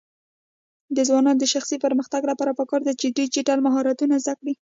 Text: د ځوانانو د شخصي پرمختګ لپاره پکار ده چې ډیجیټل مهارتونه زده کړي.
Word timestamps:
د 0.95 0.97
ځوانانو 1.07 1.41
د 1.41 1.45
شخصي 1.53 1.77
پرمختګ 1.85 2.21
لپاره 2.31 2.57
پکار 2.59 2.81
ده 2.87 2.93
چې 2.99 3.15
ډیجیټل 3.17 3.59
مهارتونه 3.67 4.15
زده 4.23 4.33
کړي. 4.39 4.53